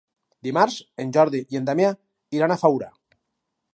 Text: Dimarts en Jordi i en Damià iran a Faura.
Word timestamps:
Dimarts 0.45 0.77
en 1.03 1.11
Jordi 1.17 1.41
i 1.55 1.59
en 1.59 1.67
Damià 1.69 1.91
iran 2.41 2.55
a 2.55 2.59
Faura. 2.63 2.89